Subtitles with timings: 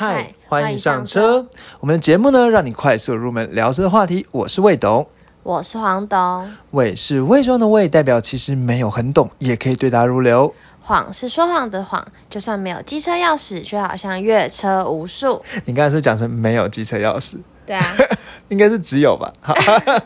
[0.00, 1.46] 嗨，欢迎上车。
[1.78, 4.26] 我们的节目呢，让你快速入门聊车的话题。
[4.30, 5.06] 我是魏董，
[5.42, 6.50] 我是黄董。
[6.70, 10.54] 魏是魏装的魏，代表其实没有很懂，也可以对答如流。
[10.80, 15.42] 谎是说谎的谎，就算没有机车钥匙，却好像越车无数。
[15.66, 17.36] 你刚才是讲成没有机车钥匙？
[17.70, 17.96] 对啊。
[18.50, 19.32] 应该是只有吧。
[19.40, 19.54] 好，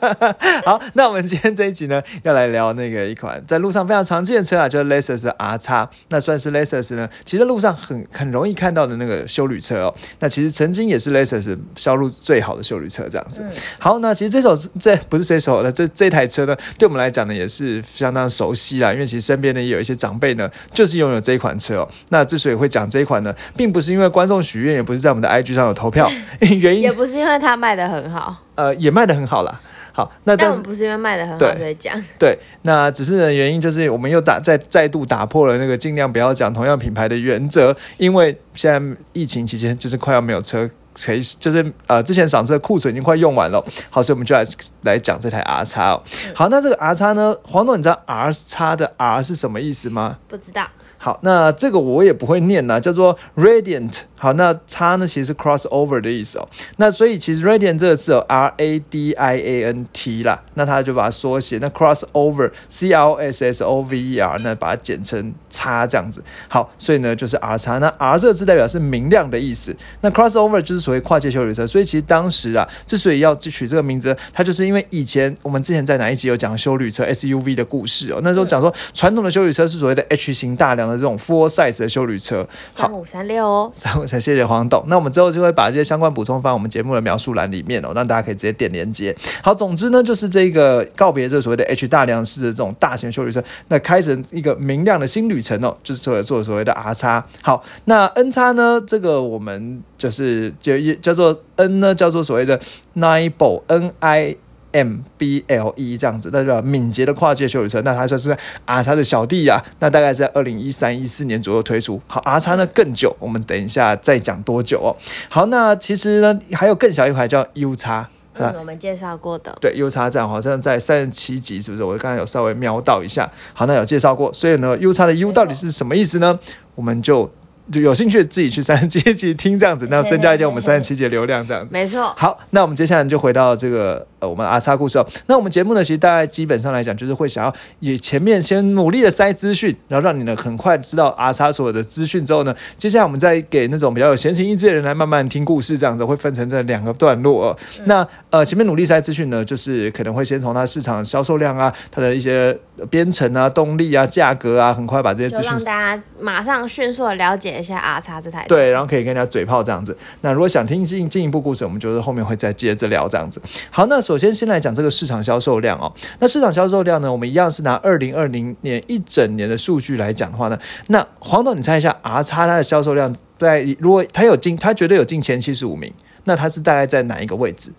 [0.67, 5.89] 好，那我们今天这一集呢，要来聊那个一款在路上非常常见的车啊，就是 Lexus R 叉。
[6.11, 9.95] 那算是 Lexus 呢，其实路上很很容易看到的那个修旅车哦。
[10.19, 13.43] 那其实曾经也是 Lexus 销路最好的修旅车这样子。
[13.79, 18.93] 好，那其实这首这不是这首的这这台车呢，对我们来讲呢，也是相当熟悉啦。
[18.93, 21.89] 因为其实身边呢也有一些长辈呢，就是拥有这一款车哦。
[22.11, 28.37] 那之所以会讲这一款呢，并不是因为观众许愿，也不是在我们的 IG 上有投票，原因也不是因为它卖的很好。
[28.57, 29.61] 呃，也卖的很好啦。
[29.93, 32.03] 好，那但不是因为卖的很好所以讲。
[32.19, 43.65] 对，那只是呢，原因就是我们又打再再度打破了那个尽量不要讲同样品牌的原则，因为现在疫情期间就是快要没有车可以，就是呃之前赏车库存已经快用完了。
[43.89, 44.45] 好，所以我们就来
[44.83, 46.03] 来讲这台 R 叉哦。
[46.35, 50.19] 好，那这个 R 叉呢，黄总，你知道 R 叉的 R 是什么意思吗？
[50.27, 50.67] 不知道。
[51.05, 53.95] 好，那这个我也不会念呐，叫做 radiant。
[54.17, 56.49] 好，那叉呢其实是 crossover 的意思哦。
[56.79, 63.63] 那所以其实 radiant 这个字有 R A D I A N T 啦，那他就把它缩写，那 crossover C R S S
[63.63, 66.25] O V E R，那把它简称叉这样子。
[66.49, 67.77] 好，所以呢就是 R 叉。
[67.77, 69.77] 那 R 这个字代表是明亮的意思。
[70.01, 71.67] 那 crossover 就是所谓跨界修理车。
[71.67, 78.21] 所以其实当时啊，之所以要取这个名字，它就是因为以前我们之前在哪一集有讲修理车 S U V 的故事哦。
[78.23, 80.94] 那时候讲说传统的修理车是所谓的 H 型大梁。
[80.97, 84.85] 这种 full size 的修旅车，三五三六哦，三五三，谢谢黄董。
[84.87, 89.15] 那我们之后就会把这些相关补充放我们节目的描述栏里面哦，让大家可以直接点连接。
[89.43, 97.25] 好，总之呢，就是这个告别这所谓的 H 大量式的这种大型修旅车，那开始一个明亮的新旅程哦，就是做做所谓的 R 叉。
[97.43, 102.61] 好，那 N 叉呢，这个我们就是就叫做 N 呢，叫做所谓的
[102.95, 104.37] Nible，N I。
[104.75, 108.37] M B L E 这样子，那叫敏捷的跨界修理车，那它算是
[108.67, 109.65] R 叉的小弟呀。
[109.79, 112.03] 那大概在二零一三一四年左右推出。
[112.09, 114.97] 好，R 叉呢更久，我们等一下再讲多久哦。
[115.29, 119.57] 好，那其实呢还有更小一排叫 U 叉，我们介绍过的。
[119.61, 121.85] 对，U 叉站好像在三十七集，是不是？
[121.85, 123.31] 我刚才有稍微瞄到一下。
[123.53, 124.33] 好，那有介绍过。
[124.33, 126.39] 所以呢，U 叉的 U 到底是什么意思呢？
[126.75, 127.31] 我们就。
[127.73, 131.73] 就有兴趣自己去三十七集听这样子，那增加一点我们三十七集流量这样子。
[131.73, 132.13] 没错。
[132.17, 135.07] 好，那我们接下来就回到这个呃我们阿叉故事哦。
[135.27, 147.57] 那我们节目呢，其实大概基本上来讲，就是会想要以前面先努力的塞资讯，然后让你呢很快知道阿叉所有的资讯之后呢，接下来我们再给那种比较有闲情逸致的人来慢慢听故事这样子，会分成这两个段落。
[147.87, 152.55] 那呃前面努力塞资讯呢，就是可能会先从它市场销售量啊，它的一些
[152.91, 157.54] 编程啊、动力啊、价格啊，很快把这些资讯让大家马上迅速的了解。
[157.59, 159.97] 一下阿叉这台对，然后可以跟人家嘴炮这样子。
[160.21, 163.41] 那如果想听进进一步故事，我们就是后面会再接着聊这样子。
[163.71, 165.93] 好，那首先先来讲这个市场销售量哦。
[166.19, 175.93] 那市场销售量呢，我们一样是拿二零二零年一整年的数据来讲的话呢，那黄董，你猜一下，R 叉它的销售量在如果它有进，它绝对有进前七十五名，
[176.25, 177.73] 那它是大概在哪一个位置？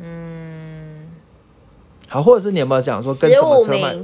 [0.00, 1.08] 嗯，
[2.08, 3.96] 好，或者是你有没有讲说跟什么车卖？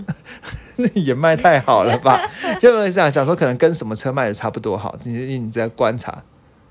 [0.94, 2.20] 也卖太好了吧？
[2.60, 4.96] 就想想说，可能跟什么车卖的差不多好。
[5.04, 6.22] 你你在观察，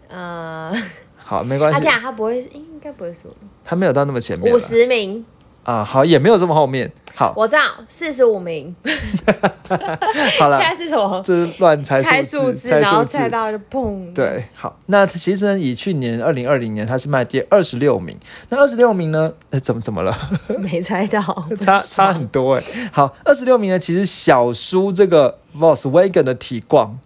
[0.09, 0.71] 呃，
[1.17, 1.79] 好，没关系。
[1.79, 3.35] 他这样，他不会，应该不会输。
[3.63, 5.25] 他没有到那么前面，五十名。
[5.65, 6.89] 啊，好，也没有这么后面。
[7.15, 8.75] 好，我知道四十五名。
[10.39, 11.21] 好了，现在是什么？
[11.25, 14.13] 这是乱猜猜数字，然后猜到就砰。
[14.13, 18.17] 对，好，那其实呢，以去年二零二零年，他是卖第二十六名。
[18.49, 19.31] 那二十六名呢？
[19.63, 20.15] 怎么怎么了？
[20.59, 21.21] 没猜到，
[21.59, 22.63] 差差很多哎。
[22.91, 26.99] 好，二十六名呢，其实小叔这个 Volkswagen 的体光。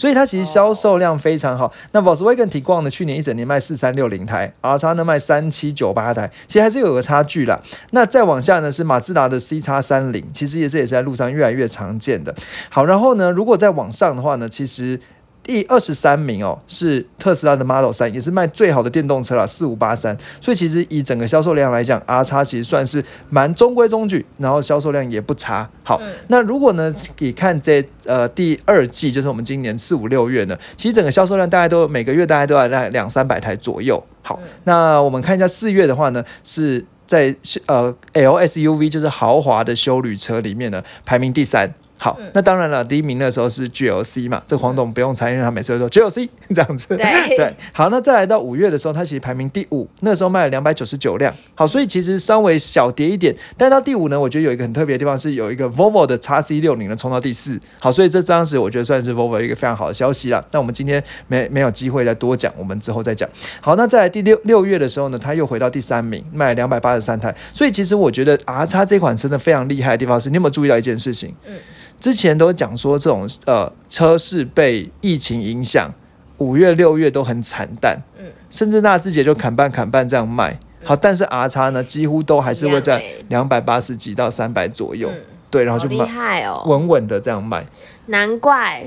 [0.00, 1.70] 所以它其实销售量非常好。
[1.92, 7.60] 那 Volkswagen 提光呢，去年一整年卖四三六零台，R 叉呢卖三七九八台，其实还是有个差距啦。
[7.90, 12.34] 那再往下呢是马自达的 C 叉三零，其实也这也是在路上越来越常见的。
[12.70, 14.98] 好，然后呢，如果再往上的话呢，其实。
[15.42, 20.16] 第二十三名哦，是特斯拉的 Model 三，也是卖最好的电动车了，四五八三。
[20.40, 25.68] 所以其实以整个销售量来讲，R 叉其实算是蛮中规中矩，然后销售量也不差。
[25.82, 34.00] 好，那如果呢，你看这呃第二季，就是我们今年四五六月呢，其实整个销售量大概都每个月大概都要在两三百台左右。
[34.22, 37.34] 好，那我们看一下四月的话呢，是在
[37.66, 41.74] 呃 LSUV 就是豪华的休旅车里面呢排名第三。
[42.02, 46.96] 好，那当然了，第一名那时候是 GLC 嘛，这黄董不用猜，因为他每次都说 GLC 这样子。
[46.96, 47.06] 对
[47.36, 51.30] 对，好，那再来到五月的时候，它其实排名第五，那时候卖了两百九十九辆。
[51.54, 57.60] 好，所以其实稍微小跌一点，但到第五呢，我觉得有一个很特别的地方是有一个 Volvo 的 x C 六零呢冲到第四。
[57.78, 60.42] 好，所以这当时我觉得算是 Volvo 一个非常好的消息啦。
[60.52, 63.28] 那我们今天没没有机会再多讲，我们之后再讲。
[63.60, 67.34] 好，那在第六六月的时候呢，它又回到第三名，卖了两百八十三台。
[67.52, 71.34] 所以其实我觉得 R 叉这款真的非常厉害的地方是，你有没有注意到一件事情？
[71.46, 71.54] 嗯，
[72.00, 75.92] 之前都讲说这种呃车市被疫情影响，
[76.38, 80.58] 五月六月都很惨淡，嗯，甚至纳智捷就砍半砍半这样卖。
[80.82, 83.60] 好，但是 R 叉呢，几乎都还是会在两百。
[83.60, 85.20] 八十几到三百左右，嗯。
[85.50, 87.66] 对，然后就卖害哦，稳稳的这样卖，
[88.06, 88.82] 难怪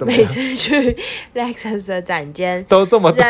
[0.00, 0.24] 每？
[0.24, 0.96] 次去
[1.34, 3.24] Lexus 的展间，都这么多，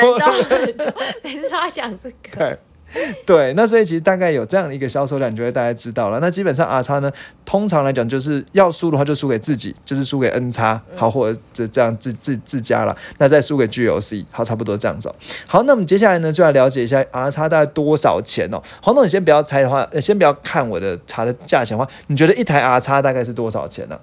[1.23, 2.59] 每次都要讲这个。
[3.27, 3.53] 对。
[3.55, 6.19] 那所以其实大概有这样的一个销售量，你就会大概知道了。
[6.21, 7.11] 那基本上 R 叉呢，
[7.45, 15.15] 通常来讲就是要输的话就输给自己，就是输给 N 叉，好，或者这这样自自自家了，那再输给 GOC，好，差不多这样子哦、
[15.47, 18.63] 好，那我们接下来呢就来了解一下 R 叉大概多少钱哦。
[18.83, 24.01] 黄总，你先不要猜的话，呃先不要看我的查的价钱的话，你觉得一台 R 叉大概是多少钱呢、嗯，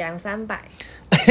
[0.00, 0.62] 两三百，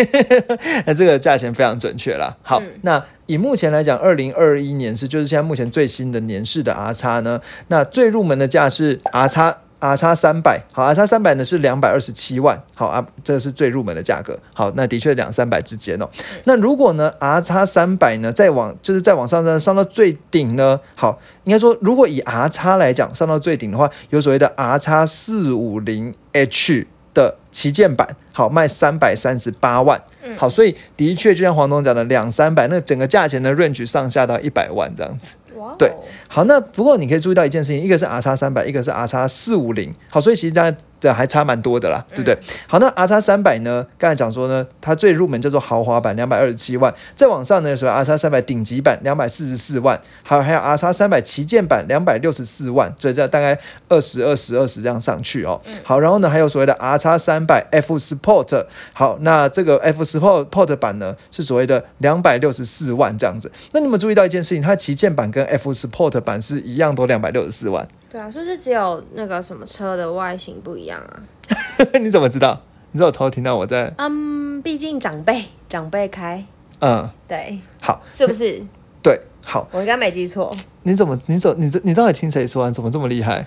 [0.85, 2.37] 那这个价钱非常准确啦。
[2.43, 9.57] 好，嗯那以目前来讲，二零二一年是就是现在目前最新的年式的 R 叉呢，那最入门的价是 R 叉。
[9.81, 16.09] R 叉三百，好，R 叉三百呢是两百二十七万，好啊，这个是最入门的价格，好，那的确两三百之间哦。
[16.43, 30.01] 那如果呢 R 叉三百呢再往就是再往上上上到最顶呢，好，应该说如果以 R 叉来讲上到最顶的话，有所谓的 R 叉四五零 H 的旗舰版，好卖三百三十八万，
[30.37, 35.35] 好，所以的确就像黄总讲的两三百，那整个价钱的 range 上下到一百万这样子。
[35.77, 35.91] 对。
[36.27, 42.37] 好，那不过你可以注意到一件事情，一个是 R 叉三百，一个是 R 叉四五零，好，所以其实大家这还差蛮多的啦，对不对？
[42.67, 53.57] 好，那 R 叉三百呢，刚才讲说呢，它最入门叫做豪华版，两百二十七万，再往上呢，有所谓 R 叉三百顶级版两百四十四万，还有还有 R 叉三百旗舰版两百六十四万，所以这大概
[53.87, 55.61] 二十二十二十这样上去哦。
[55.83, 63.51] 好，然后呢，还有所谓的 R 叉三百 F Sport，好，那这个 F Sport 版呢是所谓的两百六十四万这样子。
[63.71, 64.61] 那你有没有注意到一件事情？
[64.61, 67.87] 它旗舰版跟 F Sport 版是一样，都两百六十四万。
[68.09, 71.21] 对啊，是不是只有那个什么车的外形不一样啊？
[72.01, 72.61] 你怎么知道？
[72.91, 76.43] 你知道我偷听到我在嗯，毕竟长辈长辈开，
[76.81, 78.61] 嗯，对，好，是不是？
[79.03, 80.51] 对，好，我应该没记错，
[80.83, 82.67] 你怎么你怎你这你到底听谁说、啊？
[82.69, 83.45] 你怎么这么厉害？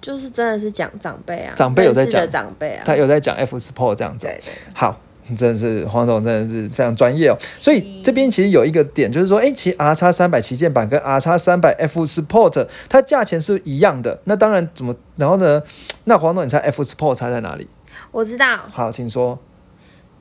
[0.00, 4.30] 就是真的是讲长辈啊，长辈有在讲长辈啊，他有在讲 F Sport 这样子哦。
[4.30, 5.00] 对对，好，
[5.36, 7.36] 真的是黄总，真的是非常专业哦。
[7.60, 14.20] 所以这边其实有一个点，就是说，哎，其实 R 叉三百旗舰版跟 R 叉三百 F Sport 它价钱是一样的。
[14.24, 14.94] 那当然怎么？
[15.16, 15.62] 然后呢？
[16.04, 17.68] 那黄总，你猜 F Sport 差在哪里？
[18.10, 19.38] 我知道好，请说。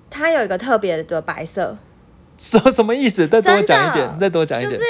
[0.09, 1.75] 它有一个特别的白色，
[2.37, 3.27] 什什么意思？
[3.27, 4.83] 再多讲一点，再多讲一点，就是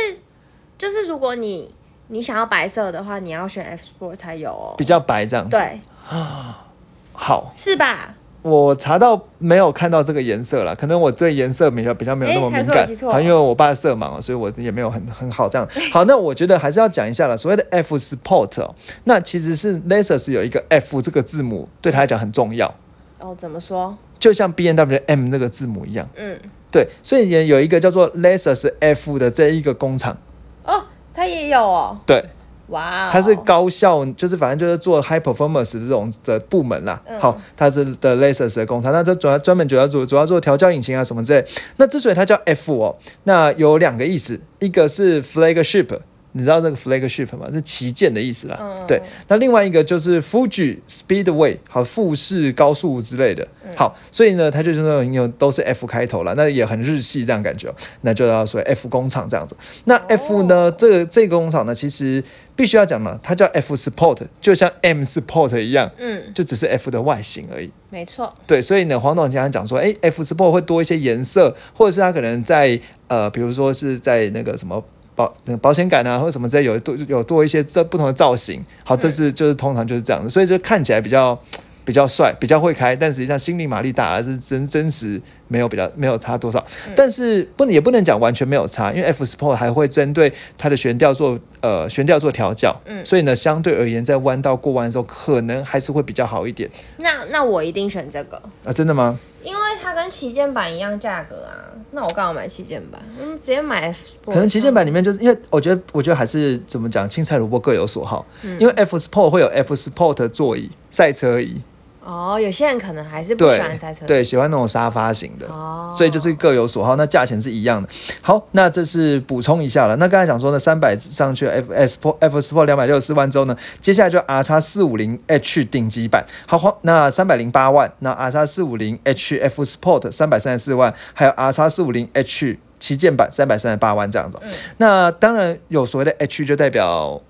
[0.78, 1.74] 就是如果你
[2.08, 4.86] 你想要白色的话，你要选 F Sport 才有哦比。
[4.86, 5.80] 较白这样子。，对
[6.10, 6.68] 啊，
[7.14, 8.16] 好，是吧？
[8.44, 15.68] 我查到没有看到这个颜色了，可能我对颜色比较比较没有那么敏感好，因为我爸色盲哦，所以我也没有很很好这样。
[15.92, 17.36] 好，那我觉得还是要讲一下了。
[17.38, 18.76] 所谓的 F Sport，哦
[19.06, 22.74] 那其实是 LASERS 有一个 F 这个字母，对他来讲很重要，
[23.20, 23.98] 哦，怎么说？
[24.20, 26.08] 就像 B N W M 那个字母一样。
[26.16, 26.38] 嗯，
[26.72, 30.18] 对，所以也有一个叫做 LASERS F 的这一个工厂，
[30.64, 32.24] 哦，它也有哦，对，
[32.68, 37.02] 哇哦，它是高效，就是反正就是做 high performance 这种的部门啦。
[37.06, 41.46] 嗯好，它是的 Lexus 的工厂，那它主要专门主要做主要做调教引擎啊什么之类。
[41.78, 46.00] 那之所以它叫 F 哦，那有两个意思，一个是 flagship。
[46.34, 47.48] 你知道这个 flagship 吗？
[47.54, 48.58] 是旗舰的意思啦。
[48.60, 53.48] 嗯对，那另外一个就是 Fuji Speedway，好，富士高速之类的。
[53.66, 57.76] 嗯好，所以呢，它就是那种有都是 F 开头了，那也很日系这样感觉哦。
[58.02, 59.56] 那就要说 F 工厂这样子。
[59.86, 62.24] 那 F 呢，这个这个工厂呢，其实
[62.56, 67.72] 必须要讲呢，它叫 F Sport，就像 M Sport 一样，嗯，就只是 F 的外形而已。
[67.90, 74.84] 没错，对，所以呢，黄董经常讲说，哎，F Sport 会多一些颜色，或者是它可能在呃，比如说是在那个什么。
[75.16, 81.38] 保那个保险杆啊，或者什么之类有多有多一些这不同的造型，好，这是就是通常就是这样的，所以就看起来比较
[81.86, 86.66] 比较帅，比较会开，但实际上心理马力大，是真真实没有比较没有差多少，
[86.96, 93.04] 但是不能也不能讲完全没有差，因为 F Sport 还会针对它的悬吊做呃悬吊做调教，嗯。
[93.06, 96.70] 所以呢，相对而言在弯道过弯的时候，可能还是会比较好一点。
[96.98, 99.20] 那那我一定选这个，啊，真的吗？
[99.44, 101.68] 因为它跟旗舰版一样价格啊。
[101.94, 103.02] 那我干嘛买旗舰版？
[103.22, 103.94] 嗯，直接买
[104.26, 108.26] 可能旗舰版里面就是因为我觉得，我觉得还是怎么讲，青菜萝卜各有所好。
[108.44, 111.62] 嗯因为 F Sport 会有 F Sport 座椅、赛车椅，
[112.06, 115.48] 哦，有些人可能还是不喜对欢赛车，，对，喜欢那种沙发型的。
[115.48, 117.88] 哦，所以就是各有所好，那价钱是一样的。
[118.22, 119.96] 好，那这是补充一下了。
[119.96, 126.26] 那刚才讲说呢，三百上去 F S Pro F Sport 两百六十四万之后呢，接下来就 R 叉四五零 H 顶级版。
[126.46, 134.38] 好，黄那三百零八万，那 R 叉四五零 H F Sport 三百三十四万，还有 R 叉四五零 H 旗舰版三百三十八万这样子。
[134.42, 137.22] 嗯那当然有所谓的 H 就代表，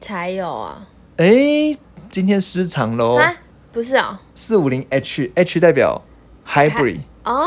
[0.00, 0.86] 才有啊，
[1.16, 1.76] 诶，
[2.08, 3.16] 今天失常喽。
[3.16, 3.34] 啊，
[3.78, 6.02] 不是哦，四五零 H H 代表
[6.44, 7.46] Hybrid，哦，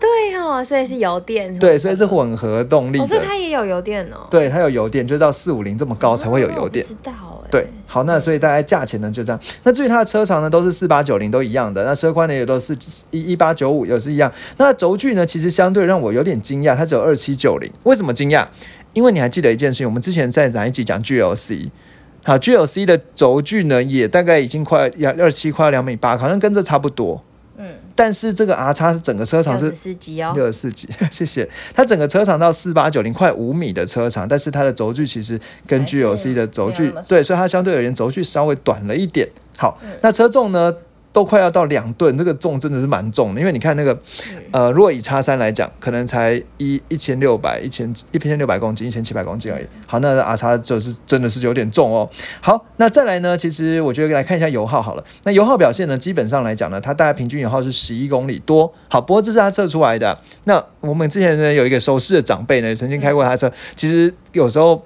[0.00, 3.20] 对哦，所以是油电，对，所以是混合动力哦，所以。
[3.20, 6.88] 它也有油电哦，对，它有油电，就到四五零这么高才会有油电哦。
[6.88, 7.12] 知道
[7.42, 9.40] 哎，对，好，那所以大概价钱呢就这样。
[9.64, 11.84] 那至于它的车长呢，都是四八九零，都一样的。
[11.84, 12.78] 那车宽呢也都是
[13.10, 14.32] 一一八九五，也是一样。
[14.58, 17.68] 那轴距呢，其实相对让我有点惊讶，它只有二七九零。
[17.82, 18.46] 为什么惊讶？
[18.92, 21.70] 因为你还记得一件事情，我们之前在哪一集讲 GLC？
[22.24, 27.20] 好，GLC 的轴距呢，也大概已经快要二七，快要两米八，好像跟这差不多。
[27.58, 31.48] 嗯，但是这个 R 叉整个车长是六十四级哦，六十四级， 谢谢。
[31.74, 39.28] 它整个车长到四八九零，快五米的车长，但是它的轴距其实跟 GLC 的轴距对，所以它相对而言轴距稍微短了一点。
[39.58, 40.74] 好，嗯那车重呢？
[41.12, 43.92] 都快要到两吨，这个重真的是蛮重的，因为你看那个，
[44.30, 49.66] 嗯呃，如果以叉三来讲，可能才一一千六百、一千一千六百公斤、一千七百公斤而已。
[49.86, 52.08] 好，那 R 叉就是真的是有点重哦。
[52.40, 53.36] 好，那再来呢？
[53.36, 55.04] 其实我觉得来看一下油耗好了。
[55.24, 58.72] 那油耗表现呢，基本上来讲呢，它大概平均油耗是十一公里多。
[58.88, 60.18] 好，不过这是他测出来的。
[60.44, 64.82] 那我们之前呢有一个熟识的长辈呢，曾经开过他的车，其实有时候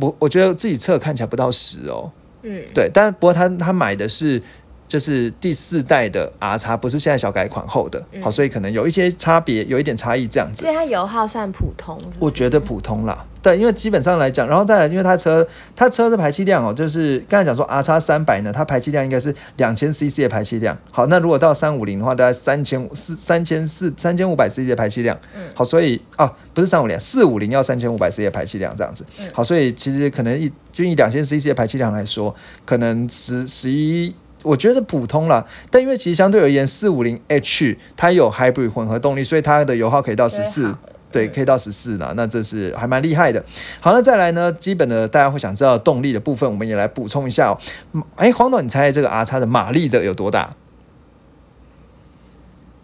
[0.00, 2.10] 我我觉得自己测看起来不到十哦。
[2.42, 4.40] 嗯，对，但不过他他买的是
[4.88, 10.72] 就是第四代的 R 叉，不是现在小改款后的，嗯好，所以可能有一些差别，有一点差异这样子所。
[10.72, 20.76] 以它油耗算普通，是是我觉得普通啦，对，因为基本上来讲，然后再来，因为它车它车的排气量哦，就是刚才讲说 R 叉三百呢，它排气量应该是两千 CC 的排气量。
[20.90, 25.14] 好，那如果到三五零的话，大概三千四三千四三千五百 CC 的排气量。
[25.36, 29.04] 嗯好，所以啊，不是三五零，四五零要三千五百 CC 的排气量这样子。
[29.20, 34.14] 嗯好，所以其实可能一就以两千 CC 的排气量来说，可能十十一。
[34.48, 40.74] 我觉得普通啦，但因为其实相对而言，四五零 H 它有 hybrid 混合动力，所以它的油耗可以到十四
[41.10, 43.42] 对，可以到十四啦，那这是还蛮厉害的。
[43.80, 47.56] 好，那再来呢，基本的大家会想知道的动力的部分，我们也来补充一下哦。
[47.92, 50.54] 嗯哎，黄总，你猜这个 R 叉的马力的有多大？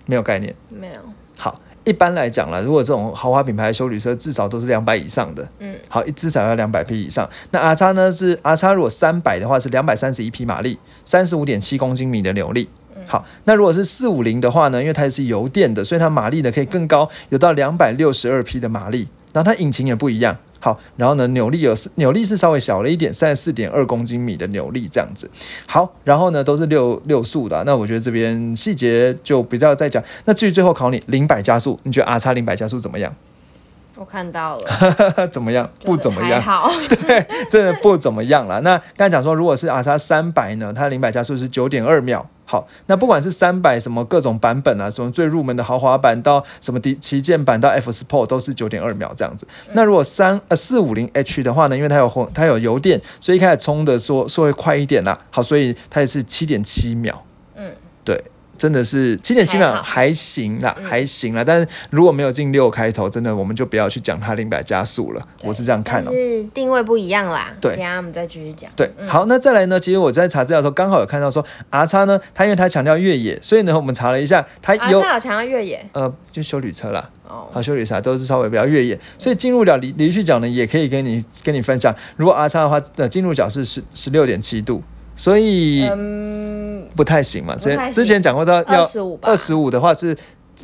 [0.07, 0.55] 没有概念。
[0.69, 1.14] 没有，好，
[1.85, 5.47] 一般来讲啦，如果这种豪华品牌的修旅车，至少都是两百以上的。
[5.59, 7.29] 嗯，好，至少要两百匹以上。
[7.51, 12.69] 那 R 叉呢是 R 叉，如果三百的话是两百三十一匹马力，三十五点七公斤米的扭力。
[13.07, 19.07] 好，那如果是四五零的话呢，因为它是油电的，所以它马力呢可以更高，有到两百六十二匹的马力。
[19.35, 20.39] 然后它引擎也不一样。
[20.65, 25.31] 好，然后呢，扭力有扭力是稍微小了一点，三十四点二公斤米的扭力这样子。
[25.67, 30.03] 好，然后呢都是六六速的、那我觉得这边细节就不要再讲。
[30.25, 33.15] 那至于最后考你零百加速，你觉得 R 叉零百加速怎么样？
[33.97, 35.71] 我看到了， 怎么样？
[35.85, 36.43] 不怎么样。
[36.43, 38.59] 好， 对，真的不怎么样啦。
[38.61, 42.27] 那刚才讲说，如果是 R 叉三百呢，它的零百加速是九点二秒。
[42.47, 49.47] 好，那不管是三百什么各种版本啊，从最入门的豪华版到什么旗旗舰版到 F Sport 都是九点二秒这样子。
[49.73, 55.19] 那如果三呃四五零 H 的话呢，因为它有混它有油电，所以一开始充的说说会快一点啦。
[55.31, 57.25] 好，所以它也是七点七秒。
[57.55, 57.73] 嗯，
[58.05, 58.23] 对。
[58.57, 61.43] 真的是七点七秒还行啦，嗯还行啦。
[61.45, 65.27] 但是如果没有进六开头，真的我们就不要去讲它零百加速了。
[65.43, 69.79] 我是这样看哦、但是定位不一样啦，对等下我们再继续讲，对，好，那再来呢？
[69.79, 81.95] 其实我在查资料的时候，刚好有看到说 R 叉呢，它因为它强调越野，所以呢，我们查了一下，它啊，有、强调越野呃，就修旅车啦，哦，好，修旅车都是稍微比较越野，所以进入角离离去角呢，也可以跟你跟你分享。
[82.17, 84.83] 如果 R 叉的话，呃，进入角是十十六点七度，
[85.17, 87.55] 所以嗯，不太行嘛。
[87.57, 90.17] 之前之前讲过到要25吧二十五的话是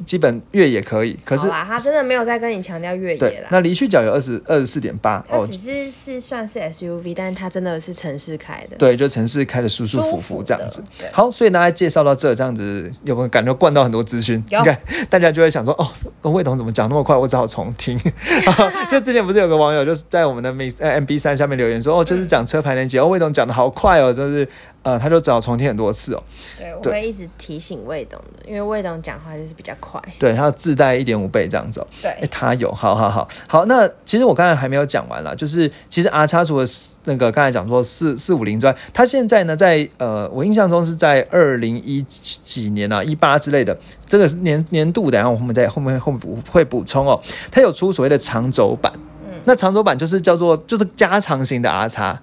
[0.04, 3.49] 基本越野可以，可是好啦，他真的没有在跟你强调越野对，啦。
[3.50, 8.76] 那离去角有二十二十四点八哦它只，是是算是 SUV，但是它真的是城市开的。
[8.76, 10.82] 对，就城市开的舒舒服服这样子。
[11.12, 14.42] 好，所以大家介绍到这，这样子有没有感觉灌到很多资讯？
[14.49, 14.78] 有你看
[15.09, 15.75] 大家就会想说，
[16.23, 17.16] 哦，魏董怎么讲那么快？
[17.16, 17.99] 我只好重听。
[18.90, 24.47] 就之前不是有个网友就是在我们的 M 呃 MB 三下面留言说，哦，就是讲车牌年节，哦，魏董讲的好快哦，就是
[24.82, 26.22] 呃，他就只好重听很多次哦。
[26.58, 30.00] 对，我对会一直提醒魏董的，因为魏董讲话就是比较快。
[30.18, 31.87] 对，他自带一点五倍这样子哦。
[32.02, 33.66] 哎、对，他有，好好好好。
[33.66, 36.66] 那其实我刚才还没有讲完啦，就是其实 R 叉除了
[37.04, 47.20] 那个刚才讲说四四五零之外，他现在呢在呃，我印象中是在二零一几年啊，一八之类的，这个年年度的，然后我们在后面后面补会补充哦，
[47.50, 48.90] 他有出所谓的长轴版，
[49.30, 52.20] 嗯那长轴版就是叫做就是加长型的 R 叉，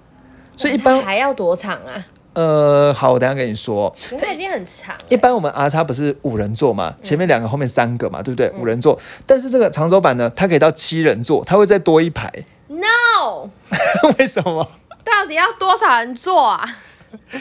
[0.55, 2.05] 所以一般还要多长啊？
[2.37, 3.89] 呃，好，我等一下跟你说。
[3.99, 5.01] 可是它已经很长了。
[5.09, 8.45] 一般我们 R 叉不是五人座嘛，前面两个，后面三个嘛，对不对？
[8.53, 12.31] 嗯五人座，但是这个长轴版呢，它可以到七人座，它会再多一排
[12.67, 13.49] ，No，
[14.19, 14.69] 为什么？
[15.03, 16.63] 到底要多少人坐啊？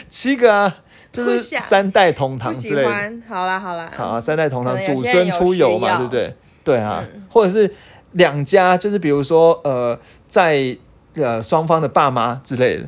[0.09, 0.77] 七个啊，
[1.11, 2.89] 就是三代同堂之类的。
[3.29, 6.35] 好啦好啦，好啊，三代同堂，祖孙出游嘛，对不对？
[6.63, 7.71] 对啊，嗯或者是
[8.13, 10.75] 两家，就是比如说呃，在
[11.13, 12.87] 呃双方的爸妈之类的，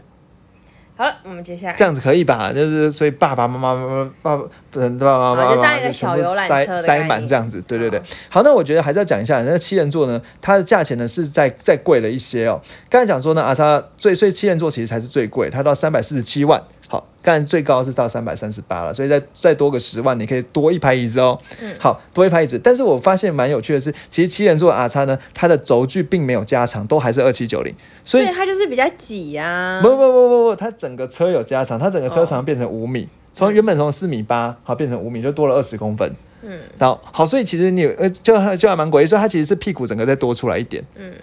[1.00, 2.52] 好了，我们接下来这样子可以吧？
[2.52, 3.74] 就是所以爸爸妈妈
[4.22, 8.44] 爸爸爸爸爸妈妈好就当一个小游览塞车的塞概念满这样子，对对对好。
[8.44, 12.60] 那我觉得还是要讲一下，那个七人座呢，它的价钱呢是再再贵了一些哦。
[12.90, 16.62] 刚才讲说呢，阿莎最所以七人座其实才是最贵，它到三百四十七万。
[16.92, 21.38] 好，刚才最高是到三百三十八了，所以再再多个十万，你可以多一排椅子哦。
[21.62, 27.72] 嗯好多一排椅子，但是我发现蛮有趣的是，其实七人座的 R 叉呢，它的轴距并没有加长，都还是二七九零，
[28.04, 29.80] 所以，它就是比较挤啊。
[29.84, 36.12] 不不不不不，它整个车有加长，它整个车长变成五米，从原本从四米八好变成五米，就多了二十公分。
[36.42, 41.14] 嗯然后好，所以其实你呃就就还蛮诡异，所以它其实是屁股整个再多出来一点，嗯，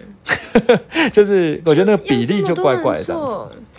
[1.11, 3.33] 就是我觉得那个比例就怪怪的这样子。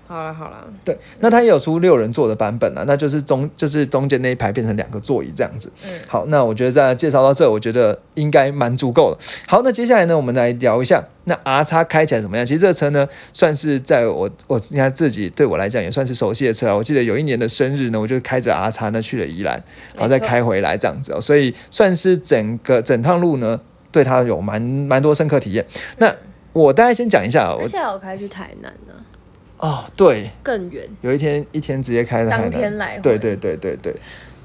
[0.09, 5.71] 好了好了，对，那它也有出六人座的版本啊，那就是中就是中间那一排变成两个座椅这样子。
[5.85, 9.19] 嗯好，那我觉得在介绍到这，我觉得应该蛮足够了。
[9.47, 12.47] 好，那接下来呢，我们来聊一下那 R 叉开起来怎么样？
[12.47, 16.75] 其实这个车呢，算是在我我你看自己对我来讲也算是熟悉的车啊。
[16.75, 19.62] 我记得有一年的生日呢，我就开着 R 叉呢去了宜兰，
[19.95, 23.61] 然后再开回来这样子哦，所以算是整个整趟路呢，
[23.93, 25.67] 对它有蛮蛮多深刻体验。
[25.99, 26.11] 那
[26.55, 29.18] 我大概先讲一下哦，而且我开去台南呢，我
[29.59, 30.85] 哦对，更远。
[31.00, 33.95] 有一天一天直接开到台南当天来回对对对对对，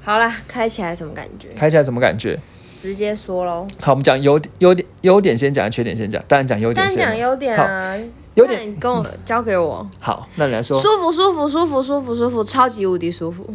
[0.02, 1.48] 好啦，开起来什么感觉？
[1.56, 2.38] 开起来什么感觉？
[2.80, 3.66] 直接说喽。
[3.80, 6.22] 好，我们讲优点优点优点先讲，缺点先讲。
[6.28, 6.98] 当然讲优点但先。
[7.06, 7.96] 讲优点啊，
[8.34, 9.88] 优点那你跟我交给我。
[10.00, 13.48] 好，那你来说，舒服舒服舒服舒服舒服，超级无敌舒服。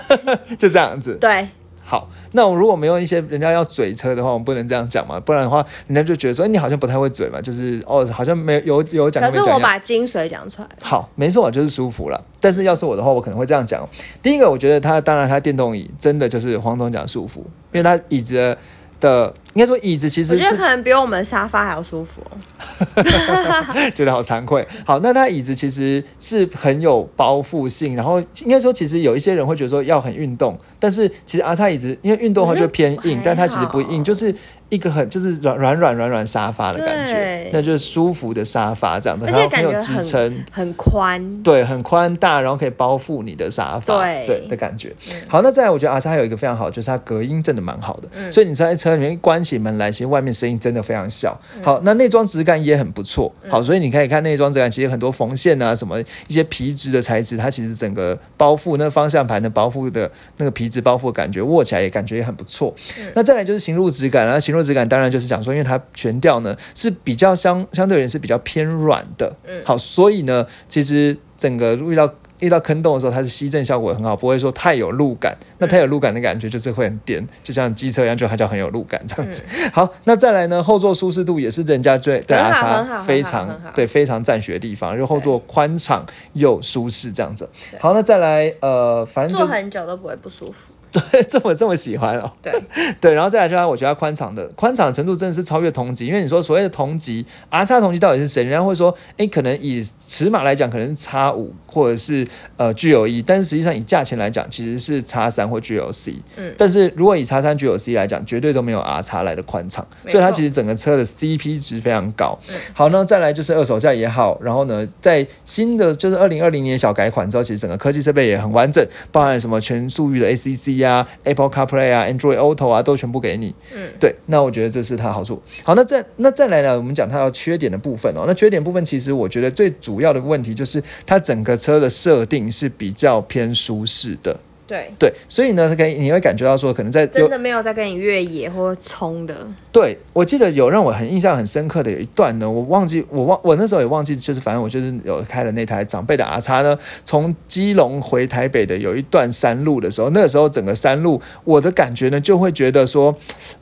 [0.58, 1.18] 就这样子。
[1.20, 1.46] 对，
[1.90, 5.56] 好，那我如果没有一些人家要嘴车的话，我们不能这样讲嘛，不然的话，
[5.88, 9.58] 人家就觉得说，哎，你好像不太会嘴嘛，就是哦，好像没有有有讲可是我。
[9.58, 10.68] 把精髓讲出来。
[10.80, 12.24] 好，没错，就是舒服了。
[12.40, 13.84] 但是要是我的话，我可能会这样讲。
[14.22, 17.40] 第一个，我觉得它当然它电动椅真的就是黄总讲舒服，
[17.72, 18.56] 因为它椅子的
[19.00, 23.02] 的应该说椅子其我觉得可能比我们沙发还要舒服哦。
[23.94, 24.66] 觉得好惭愧。
[24.84, 34.32] 好，那它椅子其实是很有包覆性，然后应该说，其实有一些人会觉得说要很运动，但是其实阿叉椅子因为运动的话就偏硬但它其实不硬，就是
[34.68, 40.44] 一个很就是软软软软软沙发的感觉对，那就是舒服的沙发这样子，然后很有支撑。
[40.52, 41.42] 很宽。
[41.42, 44.94] 对，很宽大，然后可以包覆你的沙发，对的感觉。
[45.26, 51.40] 好，那再来，我觉得阿叉有一个非常好，就是它隔音真的蛮好的，嗯所以你在车里面关起门来，其实外面声音真的非常小。
[51.56, 53.32] 嗯好，那内装质感也很不错。
[53.48, 62.74] 好，所以你可以看内装质感，其实很多缝线啊，什么一些皮质的材质，它其实整个包覆那方向盘的包覆的那个皮质包覆的感觉，握起来也感觉也很不错。
[63.14, 69.34] 那再来就是行路质感，然后行路质感当然就是讲说，因为它悬吊呢是比较相相对而言是比较偏软的。
[69.46, 75.36] 嗯好，所以呢，其实整个遇到遇到坑洞的时候，它是吸震效果很好，不会说太有路感。
[75.58, 79.42] 那太有路感的感觉就是会很颠，就像机车一样，就它叫很有路感这样子。
[79.72, 87.48] 好，那再来呢，后座舒适度也是人家最对很阿叉非常对非常赞许的地方，就后座宽敞又舒适这样子。
[87.78, 90.72] 好，那再来呃，反正坐很久都不会不舒服。
[91.12, 92.30] 对这么这么喜欢哦。
[92.42, 92.52] 对，
[93.00, 98.42] 对，然后再来就是我觉得它宽敞的宽敞的程度真的是超越同级，因为你说所谓的同级 R 叉同级到底是谁？
[98.42, 102.26] 人家会说，哎，可能以尺码来讲，可能是叉五或者是
[102.56, 106.14] 呃 G 有一，但是实际上以价钱来讲，其实是叉三或 G 有 C。
[106.36, 112.38] 嗯但是如果以叉三 G 有 C 来讲，绝对都没有 R 叉来的宽敞，所以它其实整个车的 CP 值非常高。
[112.48, 123.54] 嗯好，那再来就是二手价也好，然后呢，在新的就是二零二零年小改款之后，其实整个科技设备也很完整，包含什么全速域的 ACC 啊、Apple CarPlay 啊、Android Auto 啊，都全部给你。
[123.74, 125.40] 嗯，对，那我觉得这是它的好处。
[125.64, 128.24] 好，那再那再来呢，我们讲它的缺点的部分哦。
[128.26, 134.38] 那缺点部分其实我觉得最主要的问题就是它整个车的设定是比较偏舒适的。
[134.70, 139.44] 对，对，所以呢，可以你会感觉到说，可能在真的没有在跟你越野或冲的。
[139.72, 153.12] 对，我记得有让我很印象很深刻的有一段呢，我忘记我忘我那时候也忘记，就是反正我就是有开了那台长辈的 R 叉呢，从基隆回台北的有一段山路的时候，那个时候整个山路我的感觉呢就会觉得说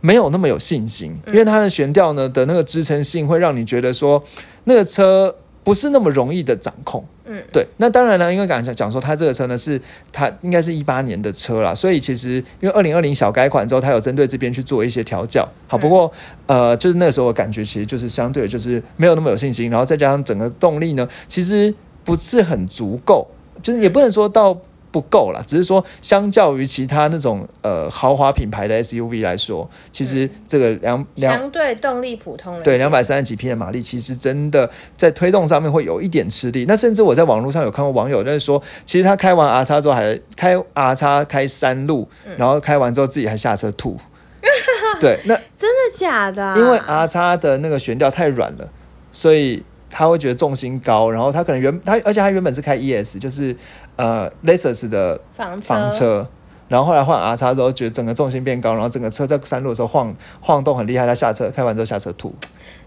[0.03, 4.23] 没有那么有信心，因为它的悬吊呢的那个支撑性会让你觉得说
[4.65, 5.35] 那个车
[5.69, 7.05] 不是那么容易的掌控。
[7.27, 9.79] 嗯，对，那当然了，因为刚才讲说，它这个车呢是
[10.11, 15.47] 它应该是一八年的车啦，所以其实因为二零二零小改款之后，它有针对这边去做一些调教。
[15.67, 16.11] 好，不过、
[16.47, 23.29] 呃，就是那个时候我感觉其实就是相对就是没有那么有信心，然后再加上整个动力呢，其实不是很足够，
[23.61, 24.59] 就是也不能说到。
[24.91, 36.65] 不够啦，只是说相较于其他那种呃豪华品牌的 SUV 来说，其实这个两两相对动力普通对，两百三十几匹的马力，其实真的在推动上面会有一点吃力。
[36.67, 43.99] 那甚至我在网络上有看过网友在说，其实他开完 R 叉之后还开 R 叉开山路，嗯然后开完之后自己还下车吐。
[45.01, 48.69] 对，那真的假的啊、因为 R 叉的那个悬吊太软了，
[49.13, 53.55] 所以他会觉得重心高，然后他可能原他而且他原本是开 ES，就是
[53.97, 56.29] 呃 Lexus 的房车房车。
[56.69, 61.07] 然后后来换 R 叉之后，觉得整个重心变高，然后整个车在山路的时候晃晃动很厉害。
[61.07, 62.35] 他下车开完之后下车吐，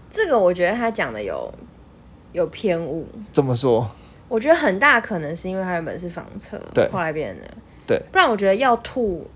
[0.08, 1.52] 这个我觉得他讲的有
[2.30, 3.04] 有偏误。
[3.32, 3.90] 怎么说
[4.28, 7.50] 我觉得很大可能是因为他原本是房车，对后来变的，
[7.84, 9.28] 对，不然我觉得要吐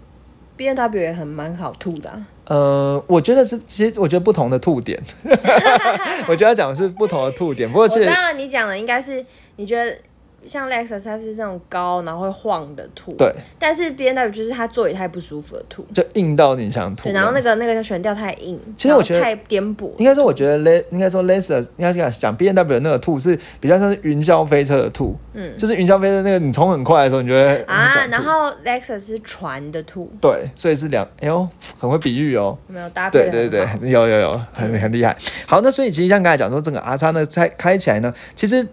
[0.57, 5.01] ，B N W 也很蛮好吐的啊、呃，我觉得是，其实我觉得不同的吐点，
[6.29, 7.69] 我觉得要讲的是不同的吐点。
[7.69, 9.25] 不过我其实知道你讲的应该是
[9.57, 9.97] 你觉得
[10.47, 17.13] 像 Lexus 它是这种高然后会晃的吐，对，但是 B N W 就是它座椅太不舒服的吐，就硬到你想吐对，。
[17.13, 32.57] 然后那个那个悬吊太硬，其实我觉得太颠簸，应该说，我觉得 Le 应该说 Lexus 应该讲讲 B N W 的那个吐是比较像是云霄飞车的吐，嗯就是云霄飞车那个你冲很快的时候，你觉得啊，然后 Lexus 是船的吐，对，所以是两，哎呦，很会比喻哦。
[32.69, 35.17] 有没有搭配对对对，有有有，很很厉害。
[35.47, 38.67] 好，那所以其实像刚才讲说，整个 R 叉呢，在开起来呢，其实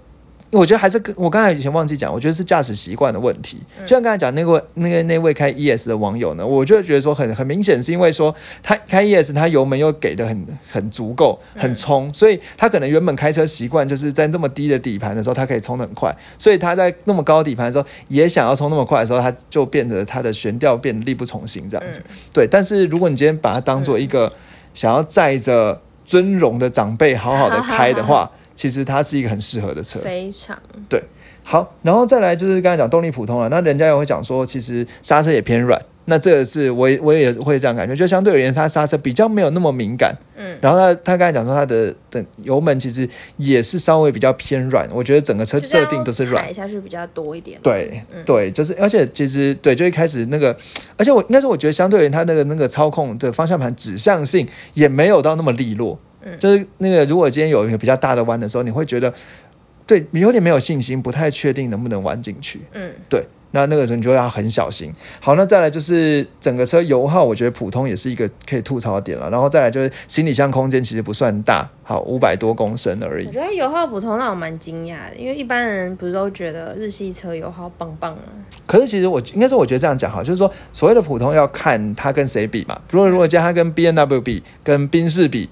[0.53, 3.59] 我觉得还是跟我刚才以前忘记讲，我觉得是驾驶习惯的问题。
[3.81, 22.01] 就像刚才讲那位那个那位开 ES 的网友呢，我就觉得说很很明显是因为说他开 ES，他油门又给的很很足够，很冲，所以他可能原本开车习惯就是在那么低的底盘的时候，他可以冲得很快，所以他在那么高的底盘的时候也想要冲那么快的时候，他就变得他的悬吊变得力不从心这样子。
[22.31, 24.31] 对，但是如果你今天把它当做一个
[24.73, 29.99] 想要载着尊荣的长辈好好的开的话， 其实它是一个很适合的车。
[29.99, 31.01] 非常对
[31.43, 35.81] 好，然后再来就是刚才讲动力普通了，那人家也会讲说，其实刹车也偏软。
[36.05, 40.13] 那这个是我也我也会这样感觉，就相对而言，它刹车比较没有那么敏感。
[40.35, 46.53] 嗯，然后他他刚才讲说，它的的油门其实也是稍微比较偏软，我觉得整个车设定都是软踩。
[46.53, 50.55] 下去比较多一点，对、对，就是而且其实对，就一开始那个，
[50.97, 55.97] 而且我应该说，我觉得相对而言，它那个那个操控的方向盘指向性也没有到那么利落。
[56.25, 59.13] 嗯就是那个如果今天有一个比较大的弯的时候，你会觉得
[59.85, 62.61] 对你有点没有信心，不太确定能不能弯进去。
[62.73, 64.93] 嗯，对，那那个时候你就要很小心。
[65.19, 69.29] 好，那再来就是整个车油耗，我觉得普通也是一个可以吐槽的点了。
[69.29, 73.31] 然后再来就是行李箱空间其实不算大，好五百多公升而已我。
[73.33, 78.31] 觉得油耗普通让我蛮惊讶的，因为一般人不是都觉得日系车油耗棒棒啊，
[78.65, 82.81] 可是其实我应该说，我觉得这样讲哈，就是说所谓的普通要看它跟谁比嘛。
[82.89, 85.49] 如果如果加它跟 B N W 比，跟宾士比，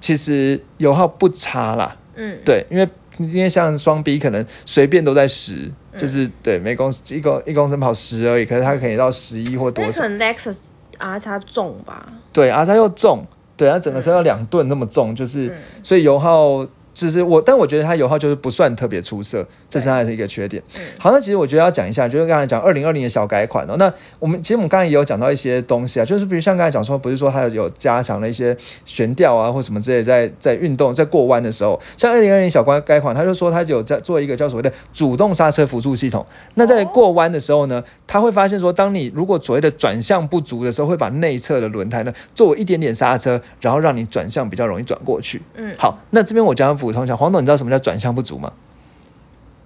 [0.00, 1.96] 其实油耗不差啦。
[2.14, 10.08] 嗯，对，因为因为像双 B 可能随便都在十、就是对每公一公一公升跑十而已，可是它可以到十一或多可。
[10.08, 10.58] 能 Lexus
[10.98, 13.24] R 叉重吧，对，，R 叉又重，
[13.56, 16.66] 对，它整个车要两吨那么重，就是、嗯所以油耗。
[16.92, 20.62] 就是我，但我觉得它油耗就是不算特别出色，这是它的一个缺点。
[20.76, 23.76] 嗯好，那其实我觉得要讲一下，就是刚才讲二零二零的小改款哦。
[23.78, 36.24] 那我们其实我们刚才也有讲到一些东西啊，就是比如像刚才讲说，不是说它有加强了一些悬吊啊或什么之类，在在运动在过弯的时候，像二零二零小改改款，它就说它有在做一个叫所谓的主动刹车辅助系统。
[36.54, 45.40] 那在过弯的时候呢，它会发现说，当你如果所谓的转向不足的时候，会把内侧的轮胎呢作为一点点刹车，然后让你转向比较容易转过去。
[45.54, 48.52] 嗯，好，那这边我讲要补充一下，黄董，你知道什么叫转向不足吗？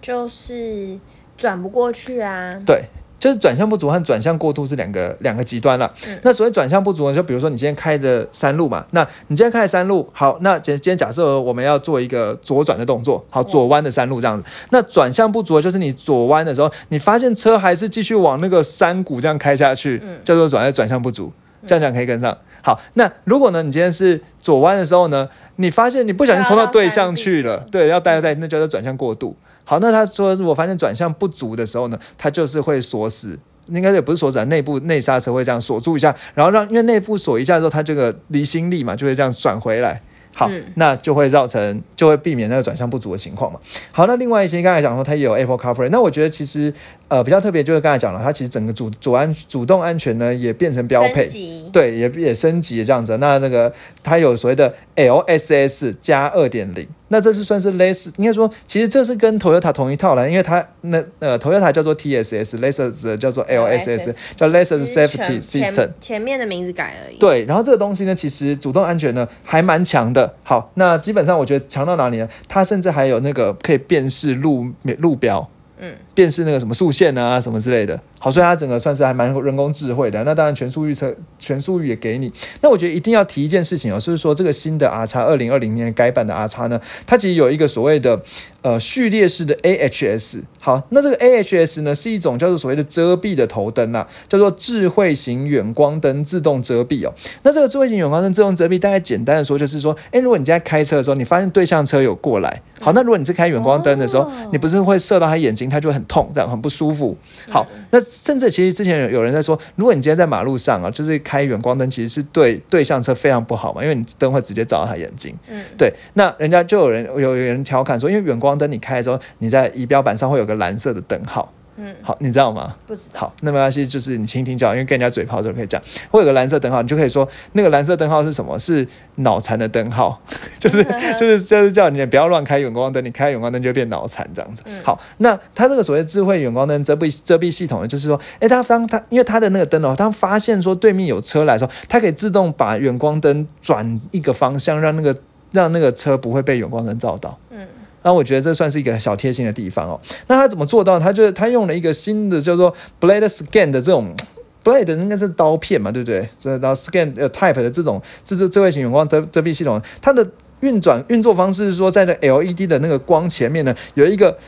[0.03, 0.99] 就是
[1.39, 2.83] 转不过去啊，对，
[3.19, 5.91] 就是转向不足和转向过度是两个两个极端了。
[6.07, 21.33] 嗯那所谓转向不足呢，就比如说你今天开着山路嘛，那你今天开山路，好，那今今天假设我们要做一个左转的动作，好，左弯的山路这样子，那转向不足的就是你左弯的时候，你发现车还是继续往那个山谷这样开下去，嗯叫做转转向不足。
[21.67, 22.37] 这样讲可以跟上。
[22.63, 29.37] 好，那如果呢，你今天是左弯的时候呢，你发现你不小心冲到对向去了，对，要带带，那叫做转向过度。
[29.65, 33.39] 好，那他说如果发现转向不足的时候呢，它就是会锁死。
[33.69, 40.03] 应该也不是锁死啊，内部内刹车会这样锁住一下，然后让因为内部锁一下之后，它这个离心力嘛就会这样转回来。
[40.35, 43.61] 好，嗯那就会造成就会避免那个转向不足的情况嘛。
[43.93, 46.73] 好，那另外一些刚才讲说它也有 Apple CarPlay，那我觉得其实
[47.09, 51.27] 呃比较特别就是刚才讲了，它其实整个主主安主动安全呢也变成标配
[51.73, 53.17] 对，也也升级这样子。
[53.19, 65.95] 那那个它有所谓的 LSS 加二点零，那这是算是类似，应该说其实这是跟 Toyota 同一套了，因为它那呃 Toyota 叫做 TSS，Lexus 叫做 LSS，LSS 叫是 Safety System 前。
[66.01, 70.35] 前面的名字改而已，对，然后这个东西呢，其实主动安全呢还蛮强的。
[70.45, 72.29] 好，那基本上我觉得强到哪里呢？
[72.47, 75.51] 它甚至还有那个可以辨识路路标。
[75.85, 78.01] 嗯，辨识那个什么竖线啊什么之类的。
[78.19, 80.25] 好，所以它整个算是还蛮人工智慧的。
[80.25, 82.33] 那当然全数预测、全数域也给你。
[82.63, 88.23] 那我觉得一定要提一件事情哦，就是说这个新的 R 叉二零二零年改版的 R 叉呢，它其实有一个所谓的
[88.65, 90.41] 呃序列式的 AHS。
[90.59, 97.13] 好，那这个 AHS 呢是一种叫做所谓的遮蔽的头灯啊，叫做智慧型远光灯自动遮蔽哦。
[97.43, 107.15] 那这个智慧型远光灯自动遮蔽，大概简单的说就是说，诶，如果你在开车的时候，你发现对向车有过来，好，那如果你是开远光灯的时候，你不是会射到他眼睛，他就很痛，这样很不舒服。
[107.51, 115.35] 好，那甚至其实之前有有人在说，如果你今天在马路上啊，就是开远光灯，其实是对对向车非常不好嘛，因为你灯会直接照到他眼睛。
[115.51, 121.53] 嗯，对，那人家就有人有有人调侃说，因为远光灯你开的时候，你在仪表板上会有个蓝色的灯号。
[121.77, 122.77] 嗯，好，你知道吗？
[122.87, 123.19] 不知道。
[123.19, 125.83] 好，那没关系，就是你倾听就好，因为跟人家嘴炮就可以讲。
[126.09, 128.57] 会有个蓝色灯号，你就可以说那个蓝色灯号是什么？
[128.57, 128.87] 是
[129.17, 130.23] 脑残的灯号，
[130.61, 130.85] 就是
[131.19, 134.63] 就是就是叫你不要乱开远光灯，你开远光灯就会变脑残这样子。
[134.85, 145.17] 好，那它这个所谓智慧远光灯遮蔽遮蔽系统呢，就是说，哎，它当它因为它的那个灯哦，它发现说对面有车来的时候，它可以自动把远光灯转一个方向，让那个
[145.51, 147.37] 让那个车不会被远光灯照到。
[147.51, 147.67] 嗯。
[148.05, 150.01] 那我觉得这算是一个小贴心的地方哦。
[150.29, 151.01] 那他怎么做到？
[151.01, 154.15] 他就是他用了一个新的叫做 Blade Scan 的这种
[154.63, 156.29] Blade 应该是刀片嘛，对不对？
[156.39, 160.27] 这刀 Scan 呃 Type 的这种这这智慧型远光遮遮蔽系统，它的
[160.61, 164.39] 运转运作方式是说，在那 LED 的那个光前面呢，有一个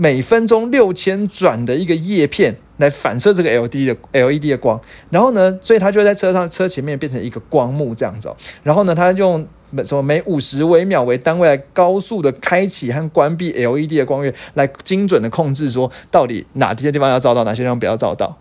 [0.00, 4.80] 每分钟六千转的一个叶片来反射这个 L D 的 LED 的光，
[5.10, 8.32] 然后呢，所以它就在车上车前面变成一个光幕这样子。
[8.62, 9.44] 然后呢，它用
[9.84, 18.38] 什么每五十微秒为单位来高速的开启和关闭 LED 的光源，来精准的控制说到底哪些地方要照到，哪些地方不要照到。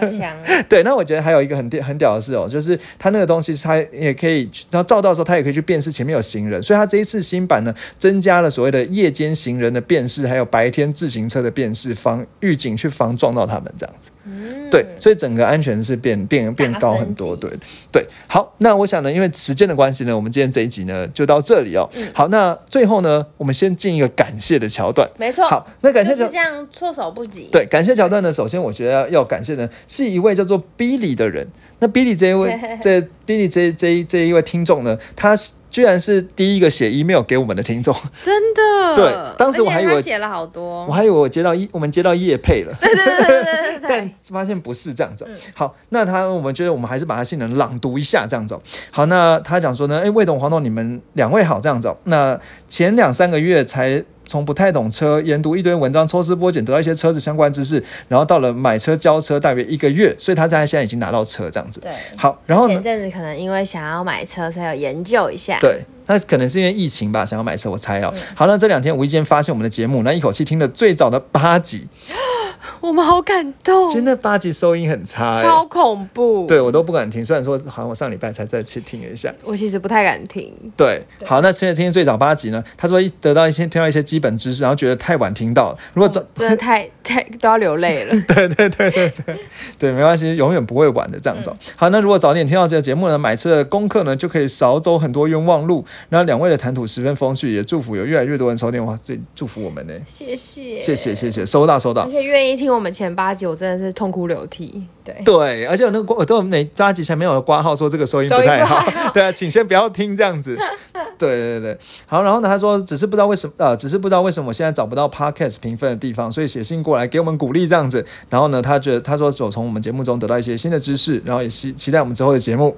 [0.00, 0.36] 好强！
[0.68, 14.10] 对，那我觉得还有一个很屌很屌的事哦，就是它那个东西，它也可以，然后照到的时候，它也可以去辨识前面有行人，所以它这一次新版呢，增加了所谓的夜间行人的辨识，还有白天自行车的辨识，防预警去防撞到他们这样子。
[14.24, 17.36] 嗯，对，所以整个安全是变变变高很多。
[17.36, 17.50] 对
[17.90, 21.88] 对，好，那我想呢，因为时间的关系呢，我们今天这一集呢就到这里哦。
[22.14, 25.08] 好，那最后呢，我们先进一个感谢的桥段。
[25.18, 25.44] 没错。
[25.46, 27.48] 好，那感谢就是这样措手不及。
[27.50, 31.46] 对，感谢桥段呢，首先我觉得要感谢的是一位叫做 Billy 的人。
[31.78, 35.36] 那 Billy 这一位， 这 Billy 这这这一位听众呢，他
[35.70, 37.94] 居然是第一个写 email 给我们的听众。
[38.22, 38.94] 真的？
[38.94, 42.72] 对，当时我还以为写了好多，我还以为我接到一我们接到叶配了。
[42.80, 43.88] 对对对对对对。
[43.88, 45.26] 但发现不是这样子。
[45.54, 48.56] 好，那他我们觉得我们还是把他性能朗读一下这样子。
[48.90, 51.92] 好，那他讲说呢，哎，魏董、黄董，你们两位好这样子。
[52.04, 52.38] 那
[52.68, 54.04] 前两三个月才。
[54.26, 61.80] 从不太懂车，研读一堆文章，抽丝剥茧，得到一些车子相关知识，然后到了买车交车，大约一个月，所以他在现在已经拿到车这样子。
[61.80, 65.58] 对，好，然后前阵子可能因为想要买车，所以有研究一下。
[65.60, 65.82] 对，
[66.12, 68.12] 那可能是因为疫情吧，想要买车，我猜哦。
[68.34, 71.88] 好，那这两天无意间发现我们的节目，那一口气听了最早的八集。
[72.80, 76.46] 我们好感动，其实那八集收音很差，超恐怖。
[76.46, 80.52] 对我都不敢听，虽然说好像我上礼拜才再去听了一下，我其实不太敢听。
[80.76, 82.62] 对，好，那现在听最早八集呢？
[82.76, 88.14] 他说一得到一些听到一些基本知识，然后觉得太晚听到了，如果早真的太太都要流泪了。
[88.28, 89.36] 对对对对对
[89.78, 91.52] 对，没关系，永远不会晚的这样子。
[91.76, 95.84] 好，那如果早点听到这个节目呢，买车的功课呢就可以少走很多冤枉路。
[96.08, 99.94] 然后两位的谈吐十分风趣，也祝福有越来越多人收听哇，最祝福我们呢。
[100.06, 102.72] 谢谢谢谢谢谢，收到收到，而且愿意听。
[102.72, 110.56] 我们前八集我真的是痛哭流涕，对对，而且有那个我都每八集前面有挂号说这个收音不太好， 对啊，请先不要听这样子。
[111.18, 118.04] 对对对好，然后呢，他说只是不知道为什么呃，只是不知道为什么我现在找不到 podcast 评分的地方，所以写信过来给我们鼓励这样子。
[118.28, 122.76] 然后呢，他觉得他说有从我们节目中得到一些新的知识，然后也期期待我们之后的节目。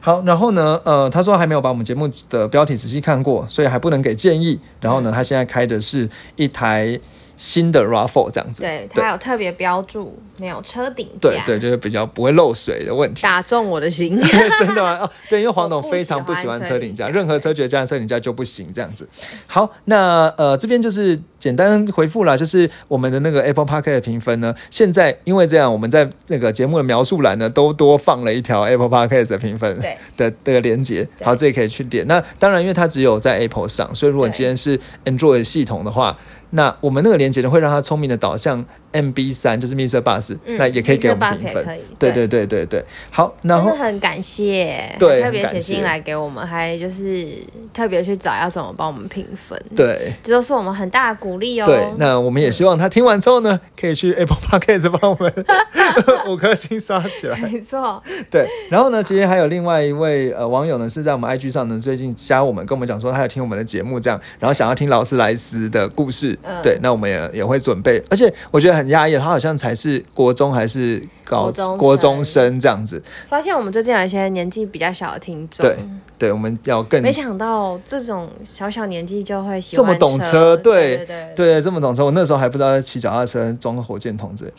[0.00, 4.58] 好，然后呢，呃，他说还没有把我们节目的标题仔细看过，所以还不能给建议。
[4.80, 6.98] 然后呢，他现在开的是一台。
[7.36, 14.20] 新的 raffle 这样子，对，它有特别标注，没有车顶架，对对，就是比较不会漏水的问题，打中我的心，
[14.58, 14.98] 真的吗？
[15.02, 19.08] 哦，对，因为黄董非常不喜欢车顶架，任何车觉得加上车顶架就不行，这样子。
[19.46, 29.78] 好，那呃这边就是简单回复了，就是我们的那个 Apple Park 的评分呢，现在因为这样，我们在那个节目的描述栏呢都多放了一条 Apple Park 的评分
[30.16, 32.06] 的的连接，好，这也可以去点。
[32.06, 36.16] 那当然，因为它只有在 Apple 上，所以如果今天是 Android 系统的话。
[36.54, 40.00] 那我们那个连接呢，会让他聪明的导向 MB 三，就是 Mr.
[40.00, 41.64] Bus，、嗯那也可以给我们评分。
[41.98, 47.26] 对对对对对对，好，然后很感谢，对特别写信来给我们，还就是
[47.72, 50.12] 特别去找要怎么帮我们评分，，对。
[50.22, 51.66] 这都是我们很大的鼓励哦。
[51.66, 55.32] 对，那我们也希望他听完之后呢，可以去 Apple Podcast 帮我们
[56.28, 57.36] 五颗星刷起来。
[57.38, 66.38] 没错，对，然后呢，其实还有另外一位呃网友呢，是在我们 IG 上呢，最近加我们，跟我们讲说他有听我们的节目，这样，然后想要听劳斯莱斯的故事。
[66.42, 73.02] 嗯对，那我们也也会准备，而且我觉得很压抑，他好像才是国中还是高国中生国中生这样子。
[73.28, 75.78] 发现我们最近有一些年纪比较小的听众，对，
[76.18, 82.04] 对，我们要更没想到这种小小年纪就会喜欢这么懂车，对对对，对，这么懂车。
[82.04, 84.52] 我那时候还不知道骑脚踏车装个火箭筒之类。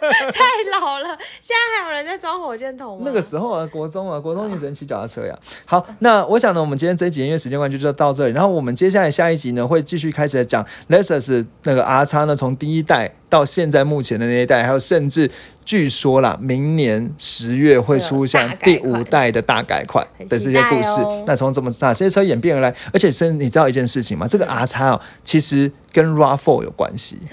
[0.32, 1.18] 太老了。
[1.40, 3.02] 现在还有人在装火箭筒吗？
[3.04, 5.38] 那个时候啊，国中啊，国中你只能骑脚踏车呀。
[5.66, 15.30] 好，那我想呢，我们今天这一集因为时间关系就到这里，然后我们接下来下一集呢会继续开始讲 Lexus 那个 R 叉呢，从第一代到现在目前的那一代，还有甚至
[15.64, 21.00] 据说啦，明年十月会出现第五代的大改款的这些故事。
[21.26, 24.26] 那从怎么哪些车演变而来，而且是你知道一件事情吗？
[24.28, 27.18] 这个 R 叉哦，其实跟 RAV4 有关系。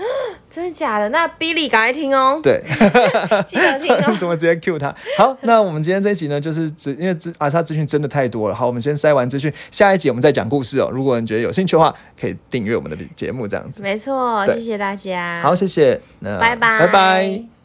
[0.49, 1.09] 真的假的？
[1.09, 2.63] 那 Billy 赶快听哦，对。
[3.45, 4.15] 记得听哦。
[4.17, 4.95] 怎么直接 Q 他？
[5.17, 8.55] 好， 那我们今天这一集呢，就是只因为资阿叉资讯真的太多了。
[8.55, 10.89] 好，我们先筛完资讯，下一集我们再讲故事哦。
[10.91, 13.83] 如果你觉得有兴趣的话，可以订阅我们的节目这样子。
[13.83, 15.41] 没错，谢谢大家。
[15.43, 17.56] 好，谢谢谢，那拜拜，拜拜。